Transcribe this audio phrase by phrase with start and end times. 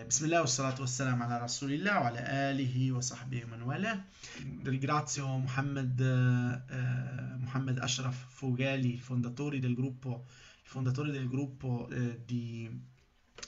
[0.00, 3.98] بسم الله والصلاة والسلام على رسول الله وعلى آله وصحبه ومن والاه
[4.64, 10.26] ringrazio Muhammad, eh, Muhammad Ashraf Fogali, fondatori del gruppo,
[10.62, 12.70] il fondatore del gruppo eh, di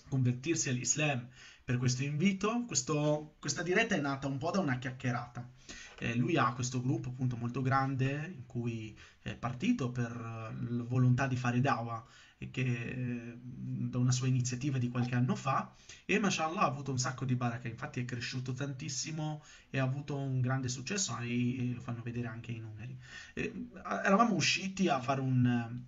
[0.09, 1.29] convertirsi all'Islam
[1.65, 2.65] per questo invito.
[2.67, 5.49] Questo, questa diretta è nata un po' da una chiacchierata.
[6.01, 11.27] Eh, lui ha questo gruppo appunto molto grande in cui è partito per la volontà
[11.27, 13.38] di fare dawa e che
[13.94, 15.74] da una sua iniziativa di qualche anno fa
[16.06, 20.18] e mashallah ha avuto un sacco di baraka, infatti è cresciuto tantissimo e ha avuto
[20.18, 22.98] un grande successo e lo fanno vedere anche i numeri.
[23.34, 23.70] E,
[24.04, 25.80] eravamo usciti a fare un,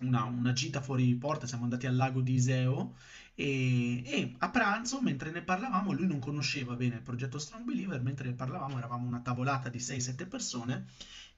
[0.00, 2.94] una, una, gita fuori porta, siamo andati al lago di Iseo
[3.34, 8.00] e, e, a pranzo, mentre ne parlavamo, lui non conosceva bene il progetto Strong Believer,
[8.02, 10.86] mentre ne parlavamo eravamo una tavolata di 6-7 persone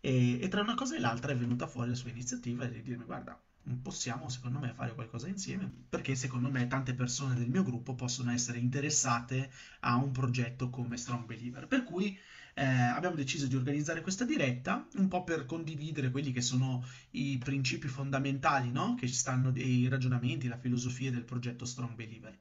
[0.00, 3.05] e, e, tra una cosa e l'altra è venuta fuori la sua iniziativa di dirmi
[3.05, 3.41] guarda,
[3.83, 8.31] possiamo secondo me fare qualcosa insieme perché secondo me tante persone del mio gruppo possono
[8.33, 9.50] essere interessate
[9.81, 11.67] a un progetto come Strong Believer.
[11.67, 12.19] Per cui
[12.58, 17.36] eh, abbiamo deciso di organizzare questa diretta un po' per condividere quelli che sono i
[17.36, 18.95] principi fondamentali no?
[18.98, 22.34] che ci stanno, i ragionamenti, la filosofia del progetto Strong Believer.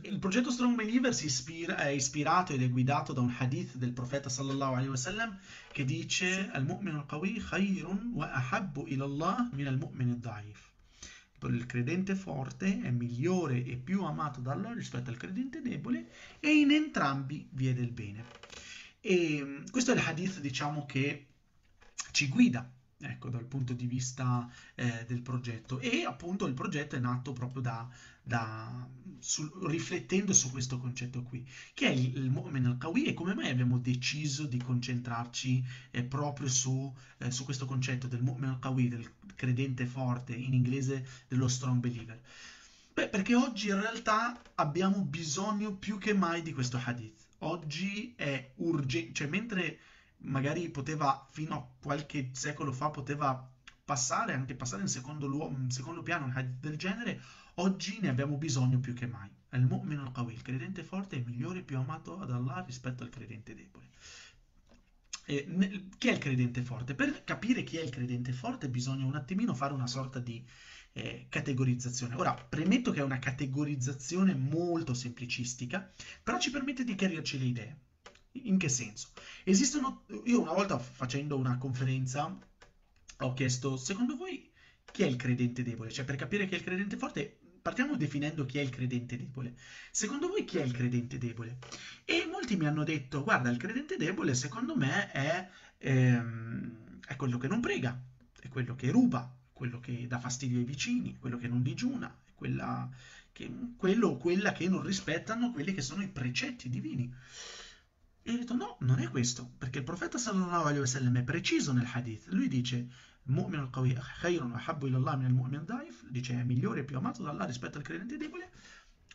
[0.00, 4.30] Il progetto Strong Believer ispira, è ispirato ed è guidato da un hadith del profeta
[4.30, 5.38] sallallahu alaihi wasallam
[5.70, 10.67] che dice al-mu'min al-qawi khayrun wa ahabbu ila Allah min al-mu'min al-da'if
[11.46, 16.50] il credente forte è migliore e più amato da Allah rispetto al credente debole e
[16.50, 18.24] in entrambi vi è del bene.
[19.00, 21.26] E mm, questo è il hadith, diciamo, che
[22.10, 22.68] ci guida
[23.00, 25.78] ecco, dal punto di vista eh, del progetto.
[25.78, 27.88] E appunto il progetto è nato proprio da,
[28.22, 33.34] da su, riflettendo su questo concetto qui che è il, il Mu'min al-Qawi e come
[33.34, 38.88] mai abbiamo deciso di concentrarci eh, proprio su, eh, su, questo concetto del Mu'min al-Qawi
[38.88, 42.20] del credente forte in inglese dello strong believer.
[42.92, 47.26] Beh, perché oggi in realtà abbiamo bisogno più che mai di questo hadith.
[47.38, 49.78] Oggi è urgente, cioè mentre
[50.18, 53.50] magari poteva fino a qualche secolo fa poteva
[53.84, 57.20] passare, anche passare in secondo, in secondo piano un hadith del genere,
[57.54, 59.30] oggi ne abbiamo bisogno più che mai.
[59.52, 63.08] Il mu'min al-qawi, il credente forte è migliore e più amato ad Allah rispetto al
[63.08, 63.86] credente debole.
[65.24, 66.94] E, ne, chi è il credente forte?
[66.94, 70.44] Per capire chi è il credente forte bisogna un attimino fare una sorta di
[70.92, 72.14] eh, categorizzazione.
[72.16, 75.90] Ora, premetto che è una categorizzazione molto semplicistica,
[76.22, 77.78] però ci permette di chiarirci le idee.
[78.32, 79.08] In che senso?
[79.44, 82.36] Esistono, io una volta facendo una conferenza
[83.20, 84.50] ho chiesto, secondo voi
[84.92, 85.90] chi è il credente debole?
[85.90, 89.56] Cioè per capire chi è il credente forte, partiamo definendo chi è il credente debole.
[89.90, 91.58] Secondo voi chi è il credente debole?
[92.04, 97.38] E molti mi hanno detto, guarda, il credente debole secondo me è, ehm, è quello
[97.38, 98.00] che non prega,
[98.40, 102.88] è quello che ruba, quello che dà fastidio ai vicini, quello che non digiuna, quella
[103.32, 107.12] che, quello o quella che non rispettano quelli che sono i precetti divini.
[108.28, 111.72] E ho detto no, non è questo, perché il profeta sallallahu alaihi wasallam è preciso
[111.72, 112.26] nel hadith.
[112.26, 112.86] Lui dice
[116.10, 118.50] dice è migliore e più amato da Allah rispetto al credente debole.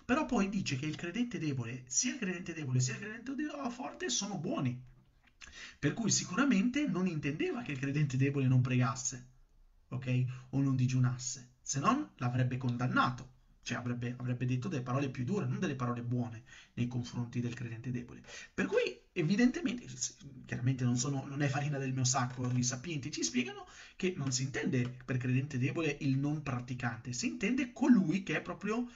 [0.04, 3.36] Però poi dice che il credente debole, sia il credente debole sia il credente
[3.70, 4.82] forte sono buoni.
[5.78, 9.28] Per cui sicuramente non intendeva che il credente debole non pregasse,
[9.90, 10.26] ok?
[10.50, 13.30] O non digiunasse, se non l'avrebbe condannato
[13.64, 16.44] cioè avrebbe, avrebbe, detto delle parole più dure, non delle parole buone
[16.74, 18.22] nei confronti del credente debole.
[18.54, 19.86] Per cui, evidentemente,
[20.46, 23.66] chiaramente non, sono, non, è farina del mio sacco, i sapienti ci spiegano
[23.96, 28.42] che non si intende per credente debole il non praticante, si intende colui che è
[28.42, 28.88] proprio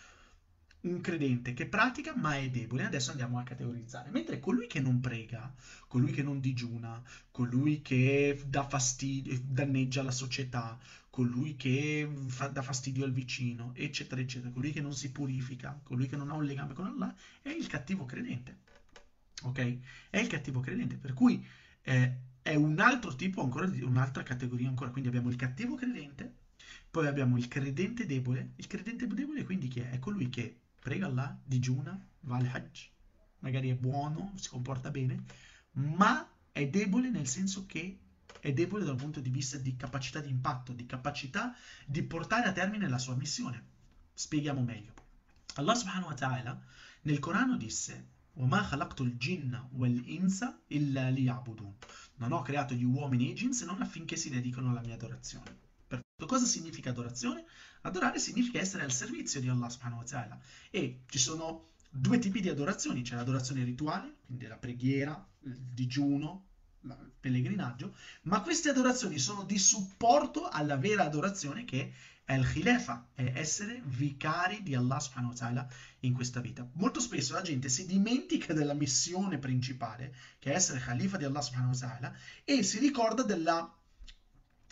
[0.82, 2.86] un credente che pratica ma è debole.
[2.86, 4.10] Adesso andiamo a categorizzare.
[4.10, 5.54] Mentre colui che non prega,
[5.88, 7.02] colui che non digiuna,
[7.32, 10.78] colui che dà fastidio, danneggia la società,
[11.10, 16.08] colui che fa, dà fastidio al vicino, eccetera, eccetera, colui che non si purifica, colui
[16.08, 18.66] che non ha un legame con Allah, è il cattivo credente.
[19.44, 19.78] Ok?
[20.10, 21.46] È il cattivo credente, per cui
[21.82, 24.90] eh, è un altro tipo ancora, un'altra categoria ancora.
[24.90, 26.36] Quindi abbiamo il cattivo credente,
[26.90, 28.54] poi abbiamo il credente debole.
[28.56, 29.90] Il credente debole quindi chi è?
[29.92, 32.90] È colui che prega Allah, digiuna, va al Hajj,
[33.40, 35.26] magari è buono, si comporta bene,
[35.74, 38.00] ma è debole nel senso che
[38.40, 41.54] è debole dal punto di vista di capacità di impatto, di capacità
[41.86, 43.76] di portare a termine la sua missione.
[44.14, 44.94] Spieghiamo meglio.
[45.56, 46.62] Allah subhanahu wa ta'ala
[47.02, 51.75] nel Corano disse وَمَا خَلَقْتُ الْجِنَّ وَالْإِنسَ إِلَّا لِيَعْبُدُونَ
[52.17, 54.95] Non ho creato gli uomini e i jinn se non affinché si dedicano alla mia
[54.95, 55.71] adorazione.
[56.27, 57.45] Cosa significa adorazione?
[57.83, 60.41] Adorare significa essere al servizio di Allah subhanahu wa ta'ala.
[60.71, 66.47] E ci sono due tipi di adorazioni, c'è l'adorazione rituale, quindi la preghiera, il digiuno,
[66.83, 71.93] il pellegrinaggio, ma queste adorazioni sono di supporto alla vera adorazione che
[72.36, 75.68] il khilafa, è essere vicari di Allah subhanahu wa ta'ala
[76.02, 76.68] in questa vita.
[76.74, 81.42] Molto spesso la gente si dimentica della missione principale, che è essere khalifa di Allah
[81.42, 82.14] subhanahu wa ta'ala,
[82.44, 83.72] e si ricorda della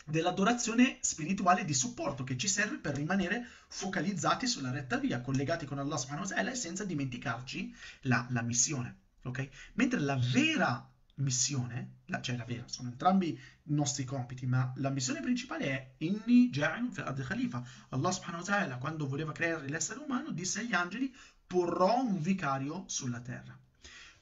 [0.07, 5.79] dell'adorazione spirituale di supporto che ci serve per rimanere focalizzati sulla retta via, collegati con
[5.79, 8.99] Allah subhanahu wa ta'ala e senza dimenticarci la, la missione.
[9.23, 9.49] Okay?
[9.73, 14.89] Mentre la vera missione, la, cioè la vera, sono entrambi i nostri compiti, ma la
[14.89, 17.63] missione principale è Inni ja'ilun fil ardi khalifa.
[17.89, 21.13] Allah subhanahu wa ta'ala quando voleva creare l'essere umano disse agli angeli
[21.47, 23.57] porrò un vicario sulla terra.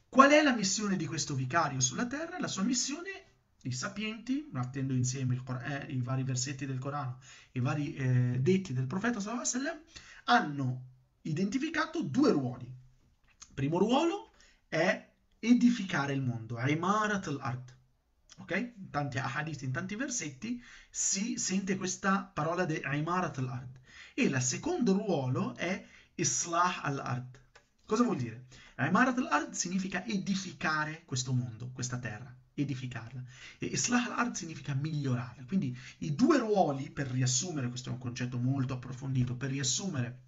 [0.08, 2.40] Qual è la missione di questo vicario sulla terra?
[2.40, 3.24] La sua missione
[3.64, 7.20] i sapienti, mettendo insieme eh, i vari versetti del Corano,
[7.54, 9.80] i vari eh, detti del profeta sallam,
[10.26, 10.86] hanno
[11.22, 12.66] identificato due ruoli.
[12.66, 14.32] Il primo ruolo
[14.68, 15.13] è
[15.44, 17.76] edificare il mondo, Imarat al-Ard.
[18.38, 18.74] Ok?
[18.78, 23.80] In tanti hadith, in tanti versetti si sente questa parola di Imarat al-Ard.
[24.14, 25.86] E il secondo ruolo è
[26.16, 27.40] Islah al-Ard.
[27.86, 28.46] Cosa vuol dire?
[28.78, 33.24] Imarat al-Ard significa edificare questo mondo, questa terra edificarla.
[33.58, 35.44] E Islah al-Ard significa migliorarla.
[35.46, 40.20] Quindi i due ruoli, per riassumere, questo è un concetto molto approfondito, per riassumere,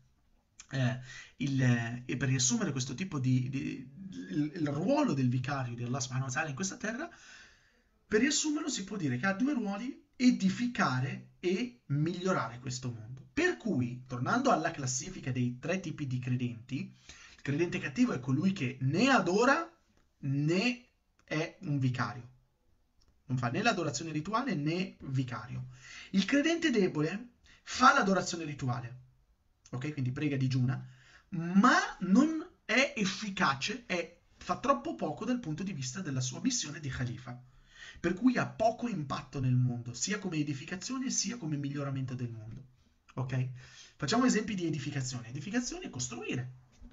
[0.76, 1.00] eh,
[1.38, 3.90] il, eh, per riassumere questo tipo di, di
[4.30, 7.10] il, il, ruolo del vicario di Allah subhanahu wa ta'ala in questa terra,
[8.08, 13.28] per riassumerlo si può dire che ha due ruoli, edificare e migliorare questo mondo.
[13.34, 16.94] Per cui, tornando alla classifica dei tre tipi di credenti,
[17.36, 19.70] il credente cattivo è colui che né adora
[20.20, 20.86] né
[21.24, 22.30] è un vicario.
[23.26, 25.66] Non fa né l'adorazione rituale né vicario.
[26.12, 27.34] Il credente debole
[27.64, 29.00] fa l'adorazione rituale,
[29.72, 29.94] ok?
[29.94, 30.84] Quindi prega digiuna,
[31.30, 36.80] ma non è efficace, è, fa troppo poco dal punto di vista della sua missione
[36.80, 37.42] di Khalifa,
[38.00, 42.66] per cui ha poco impatto nel mondo, sia come edificazione sia come miglioramento del mondo,
[43.16, 43.50] ok?
[43.98, 45.30] Facciamo esempi di edificazione.
[45.30, 46.52] Edificazione è costruire,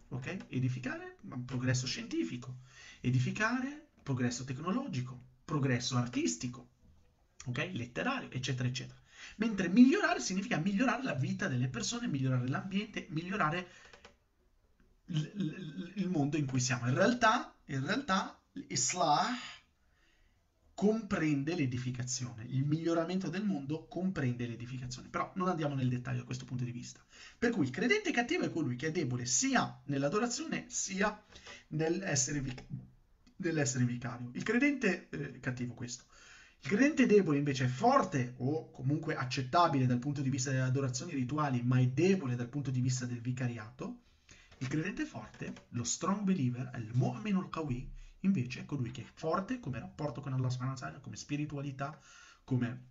[0.08, 0.46] ok?
[0.48, 2.58] Edificare, progresso scientifico.
[3.00, 6.68] Edificare progresso tecnologico, progresso artistico,
[7.46, 7.70] ok?
[7.72, 9.00] Letterario, eccetera, eccetera.
[9.36, 13.68] Mentre migliorare significa migliorare la vita delle persone, migliorare l'ambiente, migliorare
[15.06, 16.88] il mondo in cui siamo.
[16.88, 19.36] In realtà, in realtà l'Islah
[20.74, 26.44] comprende l'edificazione, il miglioramento del mondo comprende l'edificazione, però non andiamo nel dettaglio da questo
[26.44, 27.00] punto di vista.
[27.38, 31.22] Per cui il credente cattivo è colui che è debole sia nell'adorazione sia
[31.68, 32.42] nell'essere
[33.36, 34.30] dell'essere vicario.
[34.34, 36.04] Il credente eh, cattivo questo.
[36.64, 41.12] Il credente debole invece è forte o comunque accettabile dal punto di vista delle adorazioni
[41.12, 44.02] rituali, ma è debole dal punto di vista del vicariato.
[44.58, 49.58] Il credente forte, lo strong believer, il mu'min al-qawi, invece è colui che è forte
[49.58, 51.98] come rapporto con Allah subhanahu come spiritualità,
[52.44, 52.90] come,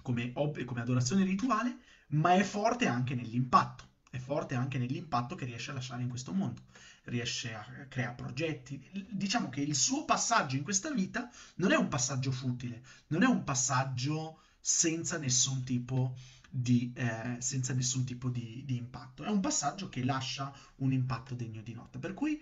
[0.00, 5.70] come, come adorazione rituale, ma è forte anche nell'impatto, è forte anche nell'impatto che riesce
[5.70, 6.60] a lasciare in questo mondo
[7.04, 9.06] riesce a creare progetti.
[9.08, 13.26] Diciamo che il suo passaggio in questa vita non è un passaggio futile, non è
[13.26, 16.14] un passaggio senza nessun tipo
[16.48, 19.24] di, eh, senza nessun tipo di, di, impatto.
[19.24, 21.98] È un passaggio che lascia un impatto degno di nota.
[21.98, 22.40] Per cui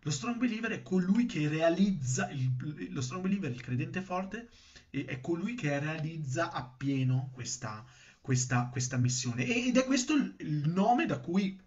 [0.00, 4.48] lo strong believer è colui che realizza, il, lo strong believer, il credente forte,
[4.88, 7.84] è colui che realizza appieno questa,
[8.22, 9.44] questa, questa missione.
[9.44, 11.60] Ed è questo il nome da cui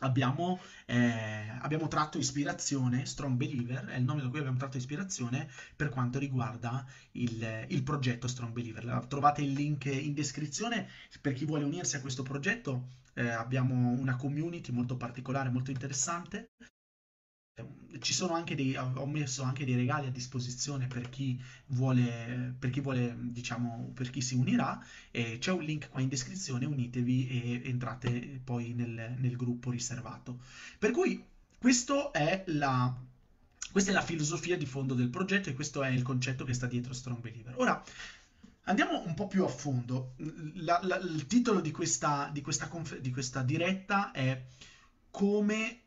[0.00, 5.50] abbiamo, eh, abbiamo, tratto ispirazione, Strong Believer è il nome da cui abbiamo tratto ispirazione
[5.74, 9.06] per quanto riguarda il, il, progetto Strong Believer.
[9.06, 10.88] Trovate il link in descrizione
[11.20, 12.88] per chi vuole unirsi a questo progetto.
[13.14, 16.50] Eh, abbiamo una community molto particolare, molto interessante
[18.00, 22.70] ci sono anche dei, ho messo anche dei regali a disposizione per chi vuole, per
[22.70, 24.78] chi vuole, diciamo, per chi si unirà.
[25.10, 30.40] C'è un link qua in descrizione, unitevi e entrate poi nel, nel gruppo riservato.
[30.78, 31.24] Per cui
[32.12, 32.94] è la,
[33.72, 36.66] questa è la filosofia di fondo del progetto e questo è il concetto che sta
[36.66, 37.54] dietro Strong Believer.
[37.56, 37.82] Ora,
[38.64, 40.14] andiamo un po' più a fondo.
[40.54, 42.70] La, la, il titolo di questa, di, questa
[43.00, 44.44] di questa diretta è
[45.10, 45.80] come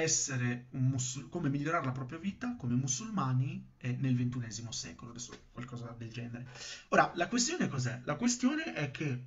[0.00, 5.32] essere un musul- come migliorare la propria vita come musulmani eh, nel ventunesimo secolo, adesso
[5.52, 6.46] qualcosa del genere.
[6.88, 8.00] Ora, la questione cos'è?
[8.04, 9.24] La questione è che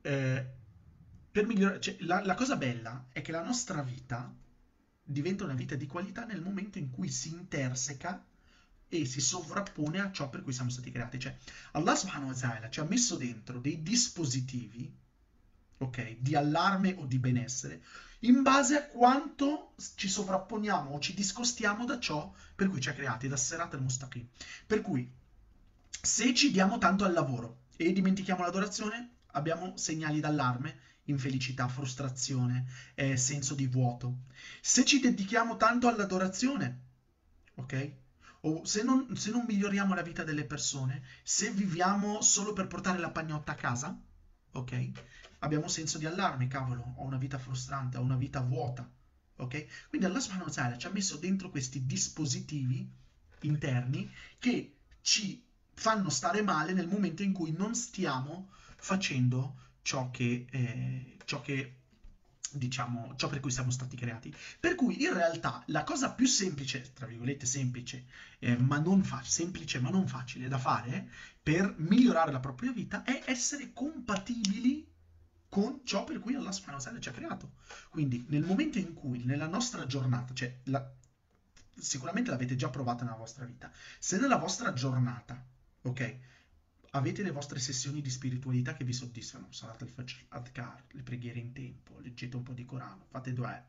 [0.00, 0.46] eh,
[1.30, 4.34] per migliorare, cioè, la, la cosa bella è che la nostra vita
[5.02, 8.24] diventa una vita di qualità nel momento in cui si interseca
[8.88, 11.18] e si sovrappone a ciò per cui siamo stati creati.
[11.18, 11.36] Cioè,
[11.72, 14.92] Allah subhanahu wa ta'ala ci ha messo dentro dei dispositivi,
[15.78, 17.82] ok, di allarme o di benessere,
[18.20, 22.94] in base a quanto ci sovrapponiamo o ci discostiamo da ciò per cui ci ha
[22.94, 24.26] creati, da Serat al Mustaqim.
[24.66, 25.10] Per cui
[26.00, 33.16] Se ci diamo tanto al lavoro e dimentichiamo l'adorazione, abbiamo segnali d'allarme, infelicità, frustrazione, eh,
[33.16, 34.24] senso di vuoto.
[34.60, 36.80] Se ci dedichiamo tanto all'adorazione,
[37.54, 37.92] ok?
[38.42, 42.98] O se non, se non miglioriamo la vita delle persone, se viviamo solo per portare
[42.98, 44.00] la pagnotta a casa,
[44.52, 44.90] ok?
[45.40, 48.88] Abbiamo senso di allarme, cavolo, ho una vita frustrante, ho una vita vuota,
[49.36, 49.88] ok?
[49.88, 52.90] Quindi Allah subhanahu wa ta'ala ci ha messo dentro questi dispositivi
[53.42, 60.46] interni che ci fanno stare male nel momento in cui non stiamo facendo ciò che,
[60.50, 61.74] eh, ciò che
[62.50, 64.34] diciamo, ciò per cui siamo stati creati.
[64.58, 68.06] Per cui in realtà la cosa più semplice, tra virgolette semplice,
[68.38, 71.10] eh, ma non facile, semplice ma non facile da fare
[71.42, 74.86] per migliorare la propria vita è essere compatibili
[75.48, 77.52] con ciò per cui Allah subhanahu wa ta'ala ci ha creato.
[77.88, 80.92] Quindi nel momento in cui nella nostra giornata, cioè la,
[81.74, 85.42] sicuramente l'avete già provata nella vostra vita, se nella vostra giornata,
[85.82, 86.18] ok,
[86.90, 91.52] avete le vostre sessioni di spiritualità che vi soddisfano, Salat al-Fajr, Adkar, le preghiere in
[91.52, 93.66] tempo, leggete un po' di Corano, fate dua,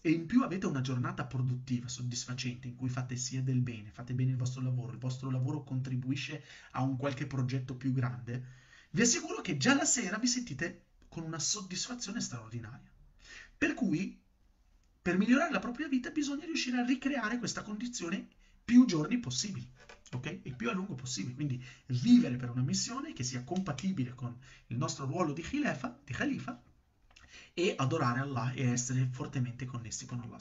[0.00, 4.14] e in più avete una giornata produttiva, soddisfacente, in cui fate sia del bene, fate
[4.14, 8.56] bene il vostro lavoro, il vostro lavoro contribuisce a un qualche progetto più grande,
[8.90, 12.90] vi assicuro che già la sera vi sentite con una soddisfazione straordinaria.
[13.56, 14.20] Per cui,
[15.00, 18.28] per migliorare la propria vita, bisogna riuscire a ricreare questa condizione
[18.64, 19.68] più giorni possibili
[20.16, 20.40] ok?
[20.44, 24.36] Il più a lungo possibile, quindi vivere per una missione che sia compatibile con
[24.68, 26.62] il nostro ruolo di Khalifa, di Khalifa
[27.52, 30.38] e adorare Allah e essere fortemente connessi con Allah.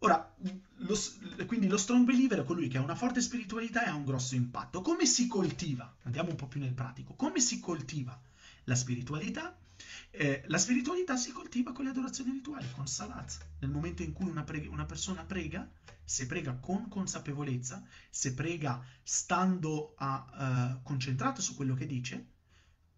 [0.00, 0.34] Ora,
[0.74, 0.94] lo,
[1.46, 4.34] quindi lo strong believer è colui che ha una forte spiritualità e ha un grosso
[4.34, 4.82] impatto.
[4.82, 5.96] Come si coltiva?
[6.02, 7.14] Andiamo un po' più nel pratico.
[7.14, 8.20] Come si coltiva
[8.66, 9.58] la spiritualità?
[10.10, 13.38] Eh, la spiritualità si coltiva con le adorazioni rituali, con salat.
[13.60, 15.68] Nel momento in cui una, pre- una persona prega,
[16.04, 22.34] se prega con consapevolezza, se prega stando a, uh, concentrato su quello che dice,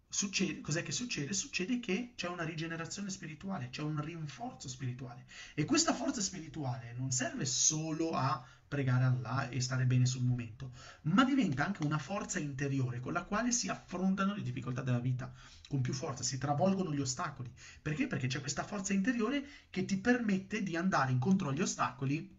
[0.09, 1.33] succede, cos'è che succede?
[1.33, 5.25] Succede che c'è una rigenerazione spirituale, c'è un rinforzo spirituale.
[5.53, 10.71] E questa forza spirituale non serve solo a pregare Allah e stare bene sul momento,
[11.03, 15.31] ma diventa anche una forza interiore con la quale si affrontano le difficoltà della vita
[15.67, 17.51] con più forza, si travolgono gli ostacoli.
[17.81, 18.07] Perché?
[18.07, 22.37] Perché c'è questa forza interiore che ti permette di andare incontro agli ostacoli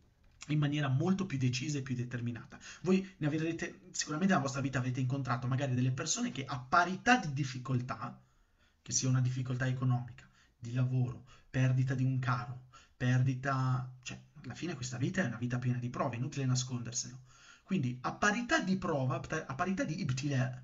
[0.52, 2.58] in maniera molto più decisa e più determinata.
[2.82, 7.16] Voi ne avrete, sicuramente nella vostra vita avete incontrato magari delle persone che a parità
[7.16, 8.20] di difficoltà,
[8.82, 10.28] che sia una difficoltà economica,
[10.58, 15.58] di lavoro, perdita di un caro, perdita, cioè alla fine questa vita è una vita
[15.58, 17.18] piena di prove, inutile nasconderselo.
[17.62, 20.62] Quindi a parità di prova, a parità di ibtila,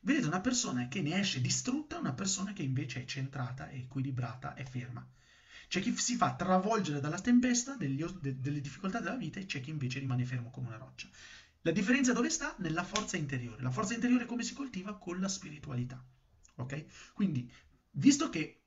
[0.00, 3.76] vedete una persona che ne esce distrutta e una persona che invece è centrata, è
[3.76, 5.06] equilibrata, è ferma.
[5.67, 9.61] C'è chi si fa travolgere dalla tempesta, degli, de, delle difficoltà della vita e c'è
[9.61, 11.07] chi invece rimane fermo come una roccia.
[11.61, 12.55] La differenza dove sta?
[12.57, 13.61] Nella forza interiore.
[13.61, 14.97] La forza interiore come si coltiva?
[14.97, 16.03] Con la spiritualità.
[16.55, 16.85] Ok?
[17.13, 17.51] Quindi,
[17.91, 18.61] visto che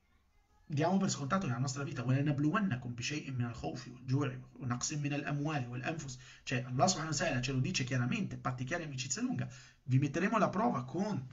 [0.67, 6.17] diamo per scontato nella nostra vita وَلَنَبْلُوَنَّكُمْ بِشَيْءٍ مِنَ الْخَوْفِ وَالْجُوعِ وَنَقْصٍ مِنَ الْأَمْوَالِ وَالْأَنفُسِ
[6.43, 9.47] cioè Allah subhanahu wa ta'ala ce lo dice chiaramente patti chiari amicizia lunga
[9.83, 11.23] vi metteremo alla prova con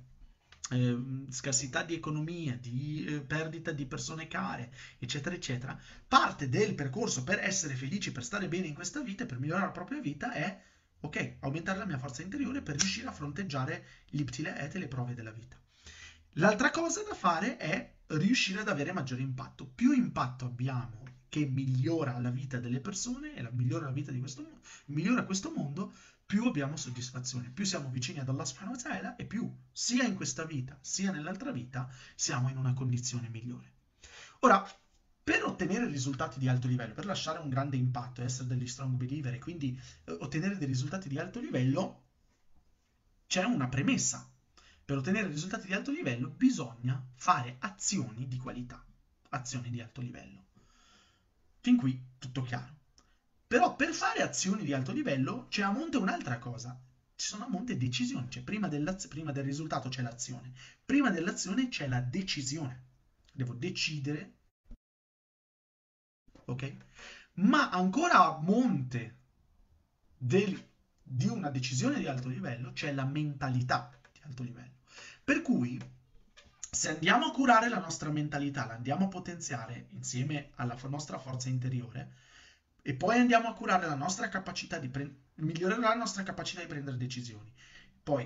[0.72, 0.98] eh,
[1.30, 7.40] scarsità di economia, di eh, perdita di persone care, eccetera, eccetera, parte del percorso per
[7.40, 10.62] essere felici, per stare bene in questa vita per migliorare la propria vita è,
[11.00, 15.14] ok, aumentare la mia forza interiore per riuscire a fronteggiare l'iptile et e le prove
[15.14, 15.60] della vita.
[16.34, 19.66] L'altra cosa da fare è riuscire ad avere maggiore impatto.
[19.66, 24.20] Più impatto abbiamo che migliora la vita delle persone e la migliora la vita di
[24.20, 25.94] questo mondo, migliora questo mondo,
[26.28, 30.14] più abbiamo soddisfazione, più siamo vicini ad Allah subhanahu wa ta'ala e più sia in
[30.14, 33.76] questa vita sia nell'altra vita siamo in una condizione migliore.
[34.40, 34.62] Ora,
[35.24, 39.34] per ottenere risultati di alto livello, per lasciare un grande impatto, essere degli strong believer
[39.36, 42.04] e quindi eh, ottenere dei risultati di alto livello,
[43.26, 44.30] c'è una premessa.
[44.84, 48.86] Per ottenere risultati di alto livello bisogna fare azioni di qualità,
[49.30, 50.46] azioni di alto livello.
[51.62, 52.77] Fin qui tutto chiaro.
[53.48, 56.78] Però per fare azioni di alto livello c'è a monte un'altra cosa.
[57.16, 58.68] Ci sono a monte decisioni, cioè prima,
[59.10, 60.54] prima del risultato c'è l'azione,
[60.86, 62.84] prima dell'azione c'è la decisione.
[63.32, 64.34] Devo decidere,
[66.46, 66.76] ok?
[67.36, 69.16] Ma ancora a monte
[70.18, 70.62] del,
[71.02, 74.76] di una decisione di alto livello c'è la mentalità di alto livello.
[75.24, 75.80] Per cui
[76.70, 81.50] se andiamo a curare la nostra mentalità, la andiamo a potenziare insieme alla nostra forza
[81.50, 82.14] interiore,
[82.88, 86.68] e poi andiamo a curare la nostra capacità di prendere, migliorare la nostra capacità di
[86.68, 87.52] prendere decisioni.
[88.02, 88.26] Poi,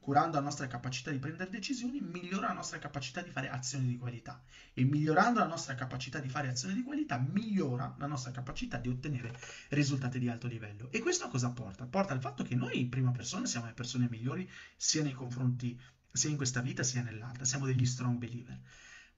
[0.00, 3.96] curando la nostra capacità di prendere decisioni, migliora la nostra capacità di fare azioni di
[3.96, 4.42] qualità.
[4.72, 8.88] E migliorando la nostra capacità di fare azioni di qualità, migliora la nostra capacità di
[8.88, 9.32] ottenere
[9.68, 10.90] risultati di alto livello.
[10.90, 11.86] E questo a cosa porta?
[11.86, 15.80] Porta al fatto che noi in prima persona siamo le persone migliori sia nei confronti,
[16.10, 17.44] sia in questa vita sia nell'altra.
[17.44, 18.58] Siamo degli strong believer.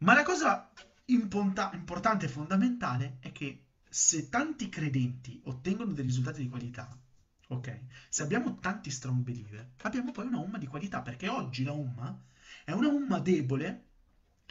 [0.01, 0.71] Ma la cosa
[1.07, 6.99] importante e fondamentale è che se tanti credenti ottengono dei risultati di qualità,
[7.49, 7.81] ok?
[8.09, 12.21] Se abbiamo tanti strong believer, abbiamo poi una umma di qualità, perché oggi la umma
[12.65, 13.89] è una umma debole,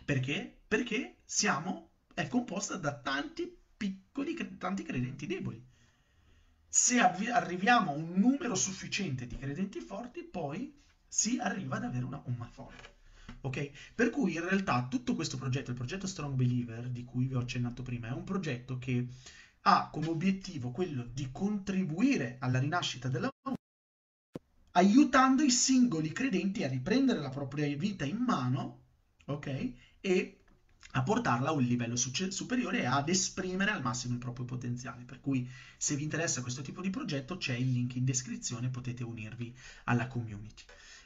[0.03, 0.61] perché?
[0.67, 5.63] Perché siamo, è composta da tanti piccoli, tanti credenti deboli.
[6.67, 12.05] Se avvi- arriviamo a un numero sufficiente di credenti forti, poi si arriva ad avere
[12.05, 12.94] una umma forte.
[13.41, 13.71] Ok?
[13.93, 17.39] Per cui in realtà tutto questo progetto, il progetto Strong Believer, di cui vi ho
[17.39, 19.07] accennato prima, è un progetto che
[19.61, 23.29] ha come obiettivo quello di contribuire alla rinascita della
[24.75, 28.83] aiutando i singoli credenti a riprendere la propria vita in mano,
[29.25, 29.71] ok?
[30.01, 30.39] E
[30.91, 35.03] a portarla a un livello superiore e ad esprimere al massimo il proprio potenziale.
[35.03, 39.03] Per cui se vi interessa questo tipo di progetto c'è il link in descrizione, potete
[39.03, 39.53] unirvi
[39.85, 40.63] alla community.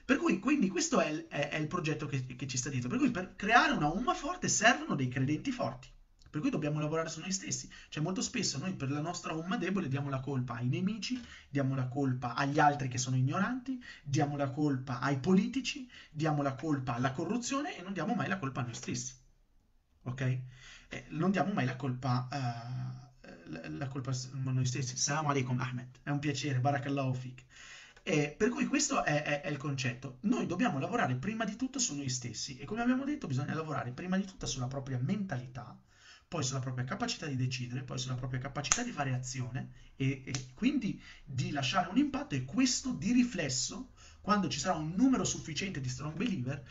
[0.10, 2.90] Per cui, quindi, questo è è, è il progetto che, che, ci sta dietro.
[2.90, 5.88] Per cui, per creare una umma forte servono dei credenti forti.
[6.28, 7.70] Per cui dobbiamo lavorare su noi stessi.
[7.90, 11.76] Cioè, molto spesso noi per la nostra umma debole diamo la colpa ai nemici, diamo
[11.76, 16.96] la colpa agli altri che sono ignoranti, diamo la colpa ai politici, diamo la colpa
[16.96, 19.14] alla corruzione e non diamo mai la colpa a noi stessi.
[20.06, 20.22] Ok?
[20.22, 24.98] Eh, non diamo mai la colpa uh, la colpa a noi stessi.
[24.98, 26.00] Salam alaikum Ahmed.
[26.02, 26.60] È un piacere.
[26.60, 27.46] Barakallahu fik.
[28.12, 30.18] E per cui questo è, è, è, il concetto.
[30.22, 33.92] Noi dobbiamo lavorare prima di tutto su noi stessi e come abbiamo detto bisogna lavorare
[33.92, 35.80] prima di tutto sulla propria mentalità,
[36.28, 40.34] poi sulla propria capacità di decidere, poi sulla propria capacità di fare azione e, e
[40.56, 45.80] quindi di lasciare un impatto e questo di riflesso, quando ci sarà un numero sufficiente
[45.80, 46.66] di strong believer,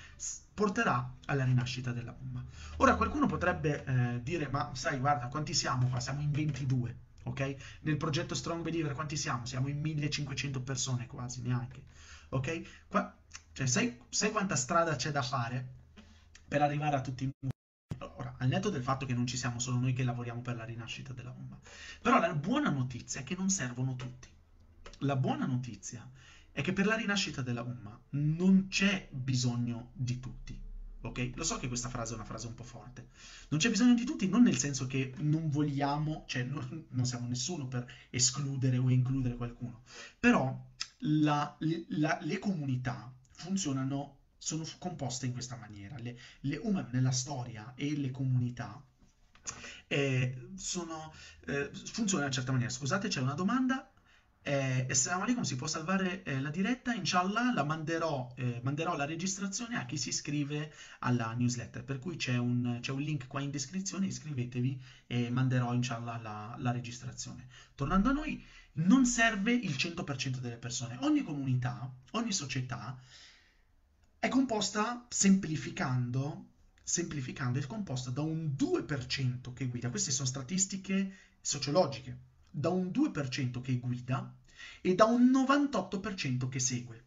[0.52, 2.44] porterà alla rinascita della bomba.
[2.78, 6.00] Ora qualcuno potrebbe eh, dire ma sai guarda quanti siamo qua?
[6.00, 7.78] Siamo in 22 ok?
[7.82, 9.46] Nel progetto Strong Believer quanti siamo?
[9.46, 11.84] Siamo in 1500 persone quasi, neanche,
[12.30, 12.86] ok?
[12.88, 13.16] Qua,
[13.52, 15.66] cioè, sai, sai quanta strada c'è da fare
[16.46, 17.48] per arrivare a tutti i?
[17.98, 20.64] Ora, al netto del fatto che non ci siamo solo noi che lavoriamo per la
[20.64, 21.58] rinascita della bomba,
[22.00, 24.28] però la buona notizia è che non servono tutti.
[25.02, 26.08] La buona notizia
[26.50, 30.66] è che per la rinascita della Umma non c'è bisogno di tutti
[31.00, 31.32] ok?
[31.34, 33.08] Lo so che questa frase è una frase un po' forte.
[33.48, 37.26] Non c'è bisogno di tutti, non nel senso che non vogliamo, cioè non, non siamo
[37.26, 39.82] nessuno per escludere o includere qualcuno,
[40.18, 40.66] però
[41.02, 41.56] la,
[41.88, 45.96] la, le comunità funzionano, sono composte in questa maniera.
[45.98, 48.82] Le, le umam nella storia e le comunità
[49.86, 51.12] eh, sono,
[51.46, 52.72] eh, funzionano in una certa maniera.
[52.72, 53.90] Scusate, c'è una domanda.
[54.42, 56.94] Eh, Assalamu alaikum, si può salvare eh, la diretta?
[56.94, 62.16] Inshallah la manderò, eh, manderò la registrazione a chi si iscrive alla newsletter, per cui
[62.16, 67.48] c'è un, c'è un link qua in descrizione, iscrivetevi e manderò inshallah la, la registrazione.
[67.74, 68.42] Tornando a noi,
[68.74, 70.96] non serve il 100% delle persone.
[71.02, 72.98] Ogni comunità, ogni società
[74.18, 76.46] è composta, semplificando,
[76.82, 79.90] semplificando, è composta da un 2% che guida.
[79.90, 84.34] Queste sono statistiche sociologiche da un 2% che guida
[84.80, 87.04] e da un 98% che segue.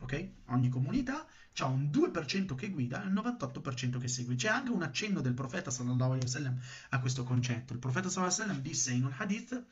[0.00, 0.28] Ok?
[0.46, 1.26] Ogni comunità
[1.58, 4.34] ha un 2% che guida e un 98% che segue.
[4.34, 7.72] C'è anche un accenno del profeta sallallahu alaihi wasallam a questo concetto.
[7.72, 9.64] Il profeta sallallahu alaihi wasallam disse in un hadith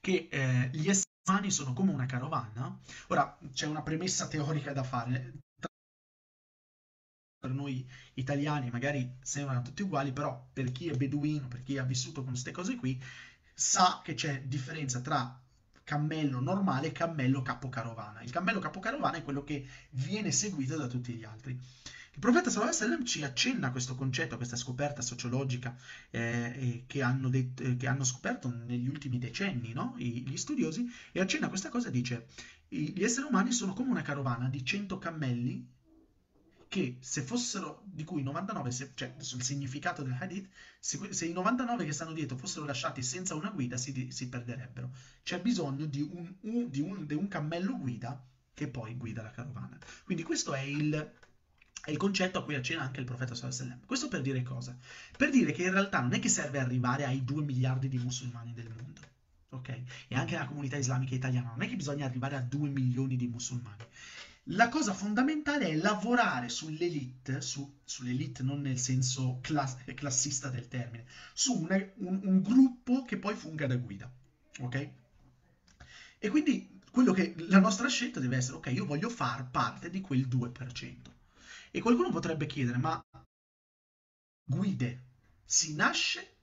[0.00, 2.78] che eh, gli esseri umani sono come una carovana.
[3.08, 5.34] Ora c'è una premessa teorica da fare.
[7.38, 11.84] Per noi italiani magari sembrano tutti uguali, però per chi è beduino, per chi ha
[11.84, 13.00] vissuto con queste cose qui,
[13.60, 15.38] sa che c'è differenza tra
[15.84, 18.22] cammello normale e cammello capocarovana.
[18.22, 21.50] Il cammello capocarovana è quello che viene seguito da tutti gli altri.
[21.52, 25.76] Il profeta sallallahu alaihi wasallam ci accenna a questo concetto, a questa scoperta sociologica
[26.08, 29.94] eh, che, hanno detto, eh, che, hanno scoperto negli ultimi decenni no?
[29.98, 32.28] I, gli studiosi, e accenna a questa cosa dice
[32.66, 35.68] gli esseri umani sono come una carovana di 100 cammelli
[36.70, 41.32] che se fossero, di cui 99, se, cioè sul significato del hadith, se, se, i
[41.32, 44.92] 99 che stanno dietro fossero lasciati senza una guida si, si perderebbero.
[45.24, 49.32] C'è bisogno di un, un, di, un, di un, cammello guida che poi guida la
[49.32, 49.76] carovana.
[50.04, 50.94] Quindi questo è il,
[51.82, 54.78] è il concetto a cui accenna anche il profeta sallallahu Questo per dire cosa?
[55.16, 58.52] Per dire che in realtà non è che serve arrivare ai 2 miliardi di musulmani
[58.52, 59.00] del mondo.
[59.48, 59.82] Ok?
[60.06, 63.26] E anche la comunità islamica italiana non è che bisogna arrivare a 2 milioni di
[63.26, 63.88] musulmani
[64.50, 71.06] la cosa fondamentale è lavorare sull'elite, su, sull'elite non nel senso class, classista del termine,
[71.34, 74.10] su un, un, un, gruppo che poi funga da guida.
[74.60, 74.90] Ok?
[76.18, 80.00] E quindi quello che la nostra scelta deve essere, ok, io voglio far parte di
[80.00, 80.96] quel 2%.
[81.70, 83.00] E qualcuno potrebbe chiedere, ma
[84.44, 85.04] guide
[85.44, 86.34] si nasce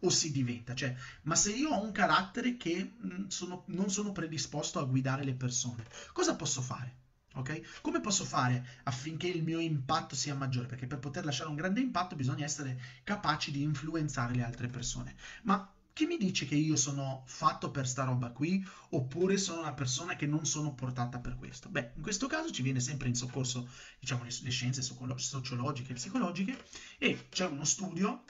[0.00, 0.74] o si diventa?
[0.74, 5.24] Cioè, ma se io ho un carattere che mh, sono, non sono predisposto a guidare
[5.24, 7.00] le persone, cosa posso fare?
[7.34, 7.80] Ok?
[7.80, 10.66] Come posso fare affinché il mio impatto sia maggiore?
[10.66, 15.14] Perché per poter lasciare un grande impatto bisogna essere capaci di influenzare le altre persone.
[15.42, 19.74] Ma chi mi dice che io sono fatto per sta roba qui oppure sono una
[19.74, 21.68] persona che non sono portata per questo?
[21.68, 25.94] Beh, in questo caso ci viene sempre in soccorso, diciamo, le, le scienze sociologiche e
[25.94, 26.64] psicologiche
[26.98, 28.24] e c'è uno studio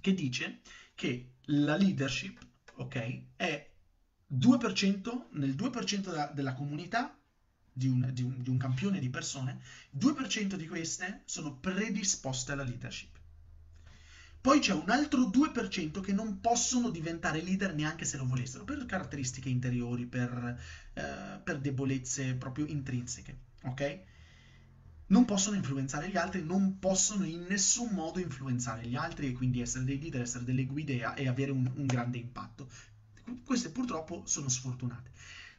[0.00, 0.60] che dice
[0.94, 2.38] che la leadership,
[2.76, 3.70] ok, è
[4.32, 7.19] 2% nel 2% della, della comunità
[7.80, 9.60] di un, di, un, di un, campione di persone,
[9.98, 13.16] 2% di queste sono predisposte alla leadership.
[14.38, 18.84] Poi c'è un altro 2% che non possono diventare leader neanche se lo volessero, per
[18.84, 20.58] caratteristiche interiori, per,
[20.92, 24.00] eh, per debolezze proprio intrinseche, ok?
[25.06, 29.60] Non possono influenzare gli altri, non possono in nessun modo influenzare gli altri e quindi
[29.60, 32.68] essere dei leader, essere delle guide e avere un, un grande impatto.
[33.44, 35.10] Queste purtroppo sono sfortunate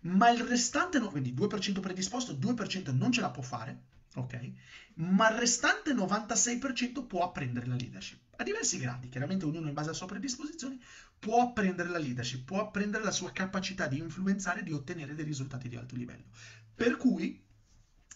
[0.01, 3.83] ma il restante, no, quindi 2% predisposto, 2% non ce la può fare,
[4.15, 4.51] ok?
[4.95, 8.19] Ma il restante 96% può apprendere la leadership.
[8.37, 10.81] A diversi gradi, chiaramente ognuno in base alle sue predisposizioni,
[11.19, 15.25] può apprendere la leadership, può apprendere la sua capacità di influenzare e di ottenere dei
[15.25, 16.25] risultati di alto livello.
[16.73, 17.39] Per cui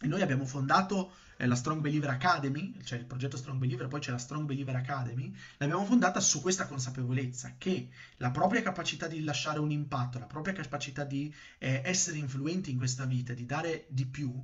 [0.01, 4.11] noi abbiamo fondato eh, la Strong Believer Academy, cioè il progetto Strong Believer, poi c'è
[4.11, 9.59] la Strong Believer Academy, l'abbiamo fondata su questa consapevolezza che la propria capacità di lasciare
[9.59, 14.05] un impatto, la propria capacità di eh, essere influenti in questa vita, di dare di
[14.05, 14.43] più,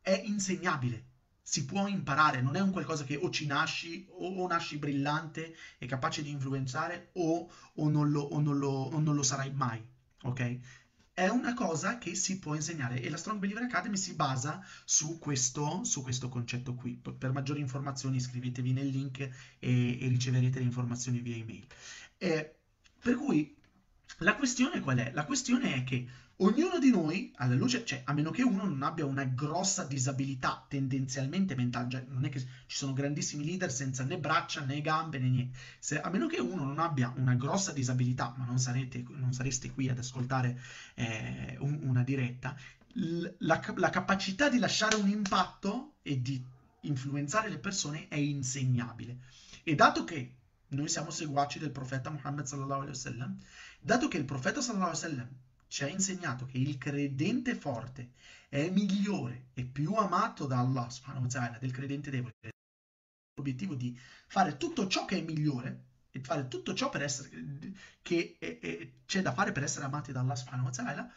[0.00, 1.12] è insegnabile.
[1.46, 5.54] Si può imparare, non è un qualcosa che o ci nasci o, o nasci brillante
[5.76, 9.52] e capace di influenzare o, o, non, lo, o, non, lo, o non lo sarai
[9.52, 9.84] mai,
[10.22, 10.58] ok?
[11.14, 15.18] È una cosa che si può insegnare e la Strong Believer Academy si basa su
[15.20, 17.00] questo, su questo concetto qui.
[17.00, 21.64] Per maggiori informazioni iscrivetevi nel link e, e riceverete le informazioni via email.
[22.18, 22.56] Eh,
[23.00, 23.56] per cui
[24.18, 25.12] la questione qual è?
[25.12, 26.06] La questione è che
[26.38, 30.64] ognuno di noi, alla luce, cioè a meno che uno non abbia una grossa disabilità
[30.68, 35.18] tendenzialmente mentale, cioè non è che ci sono grandissimi leader senza né braccia né gambe
[35.18, 39.04] né niente, Se, a meno che uno non abbia una grossa disabilità, ma non, sarete,
[39.08, 40.60] non sareste qui ad ascoltare
[40.94, 42.56] eh, un, una diretta,
[43.38, 46.44] la, la capacità di lasciare un impatto e di
[46.80, 49.18] influenzare le persone è insegnabile.
[49.62, 50.34] E dato che
[50.68, 53.38] noi siamo seguaci del profeta Muhammad sallallahu alaihi wasallam,
[53.80, 55.28] dato che il profeta sallallahu alaihi wasallam
[55.74, 58.12] ci ha insegnato che il credente forte
[58.48, 62.32] è migliore e più amato da Allah subhanahu wa del credente debole,
[63.34, 67.28] l'obiettivo di fare tutto ciò che è migliore e fare tutto ciò essere,
[68.02, 71.12] che è, è, c'è da fare per essere amati da Allah subhanahu wa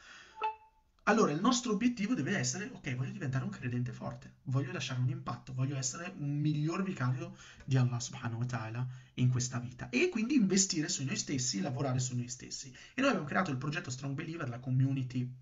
[1.07, 5.07] allora il nostro obiettivo deve essere, ok, voglio diventare un credente forte, voglio lasciare un
[5.07, 10.09] impatto, voglio essere un miglior vicario di Allah subhanahu wa ta'ala in questa vita e
[10.09, 12.73] quindi investire su noi stessi, lavorare su noi stessi.
[12.93, 15.33] E noi abbiamo creato il progetto Strong Believer, la community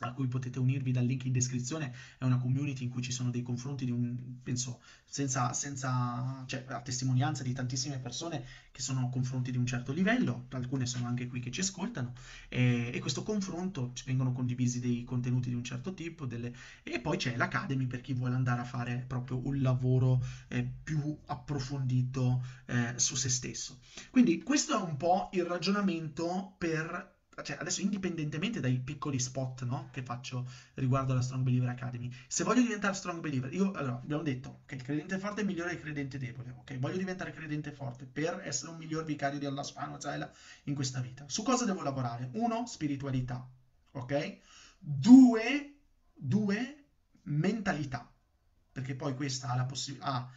[0.00, 3.30] a cui potete unirvi dal link in descrizione, è una community in cui ci sono
[3.30, 9.08] dei confronti di un, penso, senza, senza cioè, a testimonianza di tantissime persone che sono
[9.08, 12.14] confronti di un certo livello, alcune sono anche qui che ci ascoltano,
[12.48, 17.00] e, e questo confronto ci vengono condivisi dei contenuti di un certo tipo, delle, e
[17.00, 22.44] poi c'è l'Academy per chi vuole andare a fare proprio un lavoro eh, più approfondito
[22.66, 23.80] eh, su se stesso.
[24.10, 29.88] Quindi questo è un po' il ragionamento per cioè adesso indipendentemente dai piccoli spot no,
[29.92, 34.22] che faccio riguardo alla Strong Believer Academy, se voglio diventare Strong Believer, io allora abbiamo
[34.22, 36.78] detto che il credente forte è migliore del credente debole, ok?
[36.78, 40.32] Voglio diventare credente forte per essere un miglior vicario di Allah subhanahu wa ta'ala
[40.64, 41.24] in questa vita.
[41.28, 42.30] Su cosa devo lavorare?
[42.34, 43.48] Uno, spiritualità,
[43.92, 44.38] ok?
[44.78, 45.74] Due,
[46.14, 46.84] due
[47.24, 48.10] mentalità,
[48.72, 50.30] perché poi questa ha la possibilità